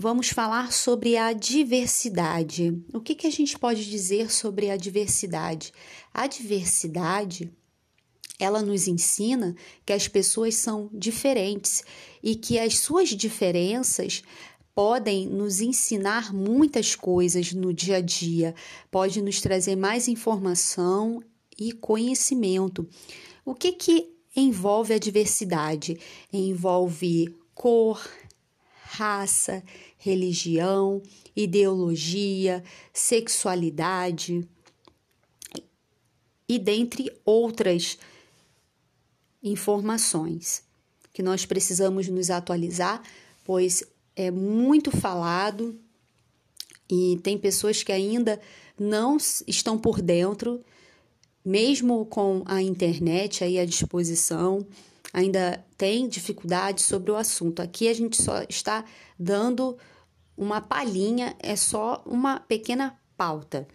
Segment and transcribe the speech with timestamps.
[0.00, 2.82] vamos falar sobre a diversidade.
[2.90, 5.74] O que, que a gente pode dizer sobre a diversidade?
[6.14, 7.52] A diversidade
[8.38, 11.84] ela nos ensina que as pessoas são diferentes
[12.22, 14.22] e que as suas diferenças
[14.74, 18.54] podem nos ensinar muitas coisas no dia a dia,
[18.90, 21.22] pode nos trazer mais informação
[21.58, 22.88] e conhecimento.
[23.44, 26.00] O que que envolve a diversidade?
[26.32, 28.02] Envolve cor,
[29.00, 29.64] raça,
[29.96, 31.02] religião,
[31.34, 34.46] ideologia, sexualidade
[36.46, 37.98] e dentre outras
[39.42, 40.62] informações
[41.14, 43.02] que nós precisamos nos atualizar,
[43.42, 43.82] pois
[44.14, 45.80] é muito falado
[46.90, 48.38] e tem pessoas que ainda
[48.78, 50.62] não estão por dentro,
[51.42, 54.66] mesmo com a internet aí à disposição,
[55.12, 57.60] ainda tem dificuldade sobre o assunto.
[57.60, 58.84] Aqui a gente só está
[59.18, 59.76] dando
[60.36, 63.66] uma palhinha, é só uma pequena pauta.